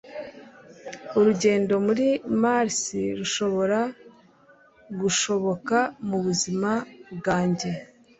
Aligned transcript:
Urugendo 1.19 1.73
kuri 1.85 2.07
Mars 2.41 2.77
rushobora 3.19 3.79
gushoboka 4.99 5.77
mubuzima 6.07 6.71
bwanjye. 7.17 7.69